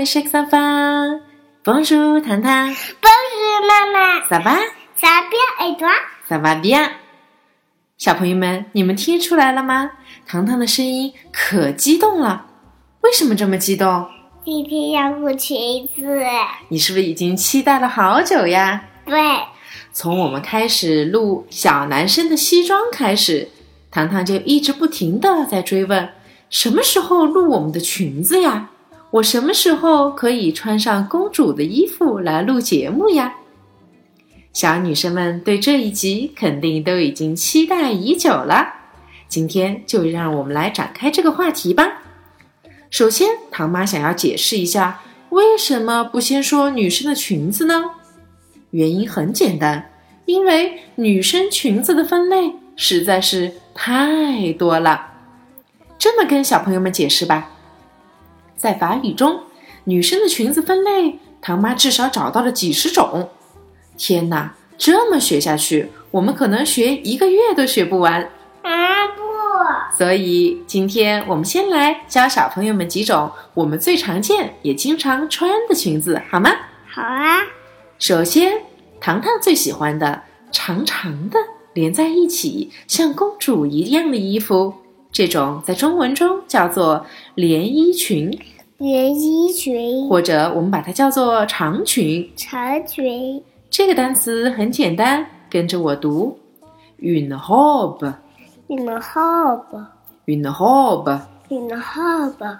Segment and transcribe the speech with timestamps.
[0.00, 1.20] mes chers enfants.
[1.62, 2.74] Bonjour, 糖糖。
[3.02, 4.56] Bonjour maman, Ça va?
[4.96, 5.90] ça bien et toi?
[6.26, 6.92] Ça va bien.
[7.98, 9.90] 小朋友们，你们听出来了吗？
[10.26, 12.46] 糖糖的声音可激动了。
[13.02, 14.06] 为什么这么激动？
[14.42, 16.02] 今天要录裙子，
[16.70, 18.82] 你是不是已经期待了好久呀？
[19.04, 19.20] 对，
[19.92, 23.50] 从我们开始录小男生的西装开始，
[23.90, 26.08] 糖糖就一直不停的在追问：
[26.48, 28.70] 什么时候录我们的裙子呀？
[29.12, 33.34] 我什么时候可以穿上公主的衣服来录节目呀？
[34.52, 38.74] 小女生们对这一集肯定都已经期待已久了。
[39.28, 42.02] 今天就让我们来展开这个话题吧。
[42.88, 47.84] 首先，唐妈想要解释一下，为什么不先说女生的裙子呢？
[48.70, 49.90] 原因很简单，
[50.26, 55.08] 因为女生裙子的分类实在是太多了。
[55.98, 57.50] 这么跟小朋友们解释吧，
[58.60, 59.40] 在法语中，
[59.84, 63.30] 女生的裙子分类，唐妈至少找到了几十种。
[63.96, 68.20] 天哪，这么学下去，我们可能学一个月都学不完。
[68.60, 76.50] 啊不，所以今天我们先来教小朋友们几种我们最常见也经常穿的裙子，好吗？
[76.86, 77.38] 好啊，
[77.98, 78.52] 首先，
[79.00, 80.22] 糖糖最喜欢的
[80.52, 81.38] 长长的
[81.72, 84.74] 连在一起，像公主一样的衣服，
[85.12, 88.30] 这种在中文中叫做连衣裙，
[88.78, 92.30] 连衣裙、或者我们把它叫做长裙。
[92.36, 96.38] 长裙、这个单词很简单，跟着我读
[97.00, 98.14] ：une robe。
[98.68, 99.86] une robe、
[100.26, 101.20] une robe。
[101.48, 102.58] une robe、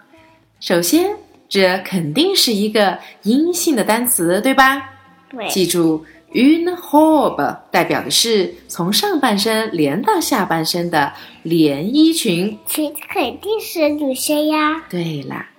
[0.58, 1.16] 首先，
[1.48, 4.90] 这肯定是一个阴性的单词，对吧？
[5.30, 12.58] 对，记住，une robe 代表的是从上半身连到下半身的连衣裙。
[12.66, 14.84] 裙子肯定是女生呀。
[14.88, 15.50] 对啦，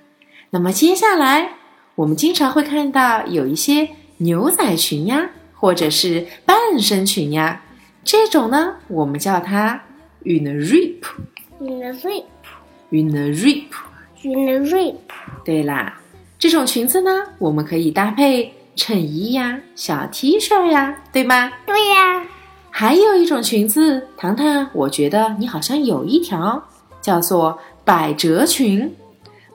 [0.49, 1.49] 那么接下来
[1.95, 7.63] 我们经常会看到有一些牛仔裙呀，或者是半身裙呀，
[8.03, 9.81] 这种呢，我们叫它
[10.23, 14.95] une ripe，une ripe，une ripe，une ripe、
[15.43, 15.99] 对啦，
[16.39, 21.51] 这种裙子呢，我们可以搭配衬衣呀、小 T 恤呀，对吗？
[21.67, 22.25] 对呀，
[22.71, 26.63] 还有一种裙子，糖糖，我觉得你好像有一条
[26.99, 28.91] 叫做百褶裙。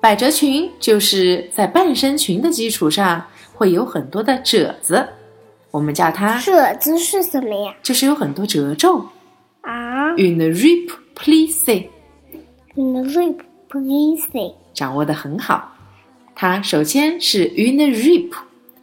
[0.01, 3.21] 百褶裙就是在半身裙的基础上
[3.53, 5.05] 会有很多的褶子，
[5.73, 7.75] 我们叫它褶子是什么呀？
[7.83, 9.05] 就是有很多褶皱。
[9.63, 14.55] 啊 Une robe plissée，，une robe plissée。
[14.73, 15.73] 掌握的很好。
[16.37, 18.31] 它首先是 une robe，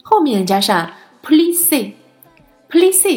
[0.06, 0.88] 后面加上
[1.22, 1.92] plissée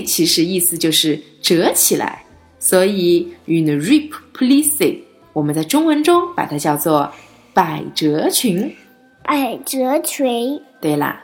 [0.06, 2.24] 其实意思就是折起来，
[2.60, 5.00] 所以 une rip plissée
[5.34, 7.12] 我们在中文中把它叫做
[7.54, 8.74] 百褶裙。
[9.24, 11.22] 百褶裙、对啦，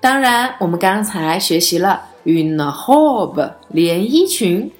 [0.00, 4.70] 当然我们刚才学习了 une robe 连衣裙，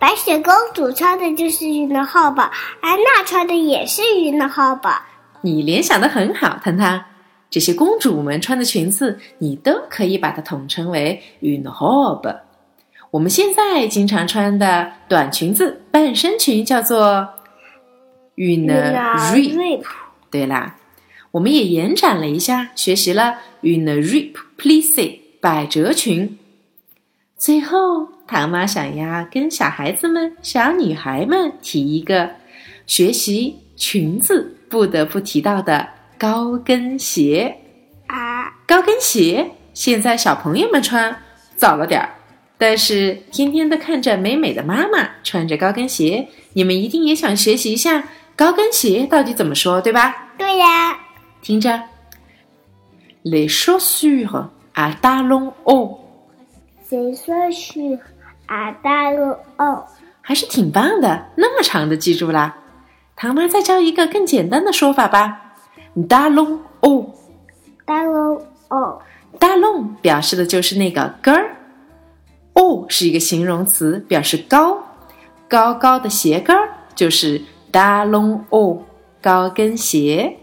[0.00, 4.96] 白雪公主穿的就是 une robe，安娜穿的也是 une robe。
[5.42, 7.04] 你联想的很好，糖糖。
[7.54, 12.36] 这些公主们穿的裙子，你都可以把它统称为 une robe。
[13.12, 17.28] 我们现在经常穿的短裙子、半身裙叫做
[18.34, 19.84] une robe。
[20.32, 20.74] 对啦，
[21.30, 26.36] 我们也延展了一下，学习了 une robe plissée 百褶裙。
[27.38, 32.30] 最后，唐妈想要跟小孩子们、小女孩们提一个
[32.88, 37.56] 学习裙子不得不提到的高跟鞋。
[38.06, 41.16] 啊，高跟鞋现在小朋友们穿
[41.56, 42.10] 早了点儿，
[42.58, 48.04] 但是天天都看着美美的妈妈穿着高跟鞋，你们一定也想学习一下
[48.36, 50.28] 高跟鞋到底怎么说，对吧？
[50.36, 50.98] 对呀，
[51.40, 51.82] 听着
[53.24, 55.98] ，les chaussures à talons hauts，
[56.88, 57.98] 谁说是
[58.46, 59.86] 啊大陆哦？
[60.20, 62.56] 还是挺棒的，那么长的记住啦。
[63.16, 65.43] 唐妈再教一个更简单的说法吧
[65.94, 67.08] hauts。
[67.86, 69.00] 大陆哦
[69.38, 71.56] ，talon 表示的就是那个跟儿
[72.54, 74.82] ，haut 是一个形容词，表示高，
[75.48, 78.80] 高高的鞋跟儿就是 talon haut
[79.20, 80.38] 高跟鞋。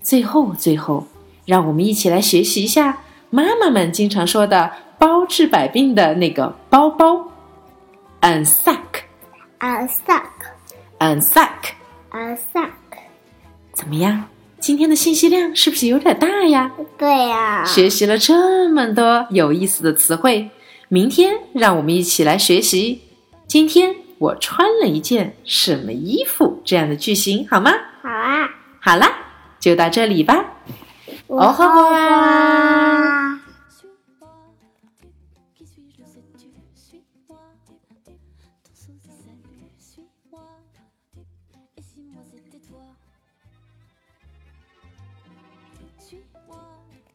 [0.00, 1.06] 最后，最后，
[1.44, 2.98] 让我们一起来学习一下
[3.30, 7.24] 妈妈们经常说的包治百病的那个包包
[8.22, 11.48] ，an sack，an sack，an sac，
[12.10, 12.81] 啊 sack。
[13.74, 14.24] 怎么样？
[14.60, 16.70] 今天的信息量是不是有点大呀？
[16.96, 20.50] 对呀，学习了这么多有意思的词汇，
[20.88, 23.02] 明天让我们一起来学习。
[23.48, 26.62] 今天我穿了一件什么衣服？
[26.64, 27.72] 这样的句型好吗？
[28.02, 28.48] 好啊。
[28.78, 29.10] 好啦，
[29.58, 30.44] 就到这里吧。
[31.26, 32.91] 哦呵呵。
[46.12, 47.11] suis roi